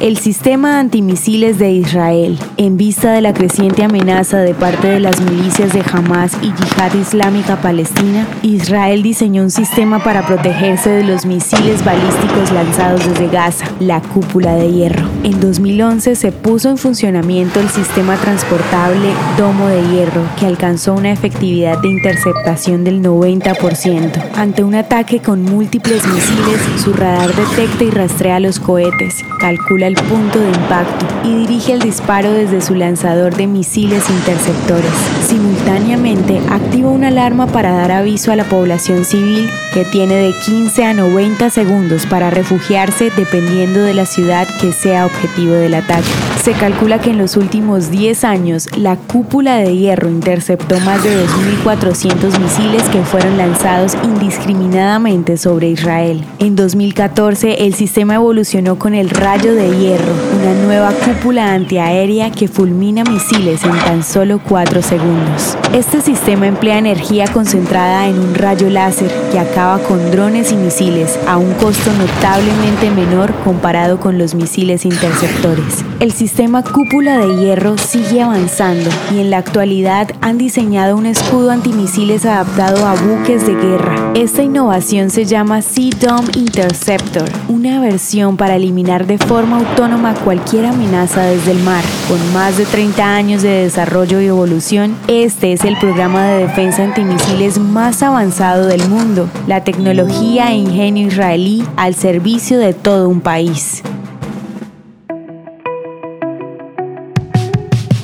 El 0.00 0.16
sistema 0.16 0.78
antimisiles 0.78 1.58
de 1.58 1.72
Israel, 1.72 2.38
en 2.58 2.76
vista 2.76 3.12
de 3.12 3.20
la 3.20 3.32
creciente 3.32 3.84
amenaza 3.84 4.38
de 4.38 4.52
parte 4.52 4.88
de 4.88 4.98
las 4.98 5.20
milicias 5.20 5.72
de 5.72 5.82
Hamas 5.92 6.32
y 6.42 6.52
Yihad 6.52 6.92
Islámica 6.94 7.60
Palestina, 7.60 8.26
Israel 8.42 9.04
diseñó 9.04 9.42
un 9.42 9.52
sistema 9.52 10.02
para 10.02 10.26
protegerse 10.26 10.90
de 10.90 11.04
los 11.04 11.24
misiles 11.24 11.84
balísticos 11.84 12.50
lanzados 12.50 13.08
desde 13.08 13.28
Gaza, 13.28 13.64
la 13.78 14.00
cúpula 14.00 14.56
de 14.56 14.72
hierro. 14.72 15.06
En 15.22 15.40
2011 15.40 16.16
se 16.16 16.32
puso 16.32 16.68
en 16.68 16.78
funcionamiento 16.78 17.60
el 17.60 17.68
sistema 17.68 18.16
transportable 18.16 19.12
Domo 19.36 19.68
de 19.68 19.80
Hierro, 19.92 20.22
que 20.36 20.46
alcanzó 20.46 20.94
una 20.94 21.12
efectividad 21.12 21.78
de 21.80 21.88
interceptación 21.88 22.82
del 22.82 23.00
90%. 23.02 24.20
Ante 24.34 24.64
un 24.64 24.74
ataque 24.74 25.20
con 25.20 25.44
múltiples 25.44 26.04
misiles, 26.08 26.60
su 26.82 26.92
radar 26.92 27.32
detecta 27.32 27.84
y 27.84 27.90
rastrea 27.90 28.40
los 28.40 28.58
cohetes, 28.58 29.14
calcula 29.38 29.86
el 29.86 29.94
punto 29.94 30.40
de 30.40 30.48
impacto 30.48 31.06
y 31.22 31.36
dirige 31.36 31.72
el 31.72 31.80
disparo 31.80 32.32
desde 32.32 32.47
su 32.60 32.74
lanzador 32.74 33.36
de 33.36 33.46
misiles 33.46 34.08
interceptores. 34.10 34.90
Simultáneamente, 35.26 36.40
activa 36.50 36.90
una 36.90 37.08
alarma 37.08 37.46
para 37.46 37.72
dar 37.72 37.92
aviso 37.92 38.32
a 38.32 38.36
la 38.36 38.44
población 38.44 39.04
civil 39.04 39.48
que 39.78 39.84
tiene 39.84 40.16
de 40.16 40.34
15 40.44 40.84
a 40.86 40.92
90 40.92 41.50
segundos 41.50 42.04
para 42.04 42.30
refugiarse 42.30 43.12
dependiendo 43.16 43.78
de 43.78 43.94
la 43.94 44.06
ciudad 44.06 44.48
que 44.60 44.72
sea 44.72 45.06
objetivo 45.06 45.52
del 45.52 45.74
ataque. 45.74 46.08
Se 46.42 46.50
calcula 46.50 47.00
que 47.00 47.10
en 47.10 47.18
los 47.18 47.36
últimos 47.36 47.88
10 47.88 48.24
años 48.24 48.68
la 48.76 48.96
cúpula 48.96 49.54
de 49.58 49.76
hierro 49.76 50.08
interceptó 50.08 50.80
más 50.80 51.04
de 51.04 51.24
2.400 51.64 52.40
misiles 52.40 52.82
que 52.88 53.02
fueron 53.02 53.38
lanzados 53.38 53.96
indiscriminadamente 54.02 55.36
sobre 55.36 55.68
Israel. 55.68 56.24
En 56.40 56.56
2014 56.56 57.64
el 57.64 57.74
sistema 57.74 58.16
evolucionó 58.16 58.80
con 58.80 58.94
el 58.94 59.10
rayo 59.10 59.54
de 59.54 59.78
hierro, 59.78 60.12
una 60.40 60.54
nueva 60.64 60.90
cúpula 60.90 61.54
antiaérea 61.54 62.32
que 62.32 62.48
fulmina 62.48 63.04
misiles 63.04 63.62
en 63.62 63.78
tan 63.78 64.02
solo 64.02 64.40
4 64.48 64.82
segundos. 64.82 65.56
Este 65.72 66.00
sistema 66.00 66.48
emplea 66.48 66.78
energía 66.78 67.26
concentrada 67.28 68.08
en 68.08 68.18
un 68.18 68.34
rayo 68.34 68.68
láser 68.70 69.12
que 69.30 69.38
acaba 69.38 69.67
con 69.76 70.10
drones 70.10 70.50
y 70.50 70.56
misiles 70.56 71.18
a 71.26 71.36
un 71.36 71.52
costo 71.54 71.92
notablemente 71.92 72.90
menor 72.90 73.34
comparado 73.44 74.00
con 74.00 74.16
los 74.16 74.34
misiles 74.34 74.86
interceptores. 74.86 75.84
El 76.00 76.12
sistema 76.12 76.62
cúpula 76.62 77.18
de 77.18 77.36
hierro 77.36 77.76
sigue 77.76 78.22
avanzando 78.22 78.88
y 79.12 79.18
en 79.18 79.30
la 79.30 79.38
actualidad 79.38 80.10
han 80.22 80.38
diseñado 80.38 80.96
un 80.96 81.04
escudo 81.04 81.50
antimisiles 81.50 82.24
adaptado 82.24 82.86
a 82.86 82.94
buques 82.94 83.46
de 83.46 83.54
guerra. 83.54 84.12
Esta 84.14 84.42
innovación 84.42 85.10
se 85.10 85.26
llama 85.26 85.60
Sea 85.60 85.90
Dome 86.00 86.28
Interceptor, 86.34 87.28
una 87.48 87.78
versión 87.80 88.38
para 88.38 88.56
eliminar 88.56 89.06
de 89.06 89.18
forma 89.18 89.58
autónoma 89.58 90.14
cualquier 90.14 90.64
amenaza 90.64 91.24
desde 91.24 91.50
el 91.50 91.58
mar. 91.58 91.84
Con 92.08 92.32
más 92.32 92.56
de 92.56 92.64
30 92.64 93.04
años 93.04 93.42
de 93.42 93.64
desarrollo 93.64 94.20
y 94.22 94.26
evolución, 94.26 94.96
este 95.08 95.52
es 95.52 95.64
el 95.64 95.76
programa 95.78 96.24
de 96.24 96.46
defensa 96.46 96.84
antimisiles 96.84 97.58
más 97.58 98.02
avanzado 98.02 98.66
del 98.66 98.88
mundo, 98.88 99.28
la 99.58 99.64
tecnología 99.64 100.52
e 100.52 100.54
ingenio 100.54 101.08
israelí 101.08 101.64
al 101.74 101.92
servicio 101.92 102.60
de 102.60 102.74
todo 102.74 103.08
un 103.08 103.20
país. 103.20 103.82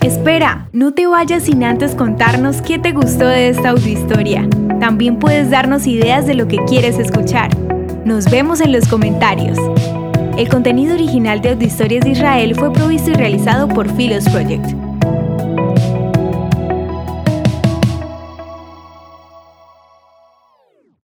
Espera, 0.00 0.68
no 0.72 0.94
te 0.94 1.08
vayas 1.08 1.42
sin 1.42 1.64
antes 1.64 1.96
contarnos 1.96 2.62
qué 2.62 2.78
te 2.78 2.92
gustó 2.92 3.26
de 3.26 3.48
esta 3.48 3.70
audiohistoria. 3.70 4.48
También 4.78 5.18
puedes 5.18 5.50
darnos 5.50 5.88
ideas 5.88 6.24
de 6.24 6.34
lo 6.34 6.46
que 6.46 6.58
quieres 6.68 7.00
escuchar. 7.00 7.50
Nos 8.04 8.30
vemos 8.30 8.60
en 8.60 8.70
los 8.70 8.86
comentarios. 8.86 9.58
El 10.38 10.48
contenido 10.48 10.94
original 10.94 11.40
de 11.40 11.50
Audiohistorias 11.50 12.04
de 12.04 12.10
Israel 12.10 12.54
fue 12.54 12.72
provisto 12.72 13.10
y 13.10 13.14
realizado 13.14 13.66
por 13.66 13.92
Philos 13.96 14.28
Project. 14.28 14.66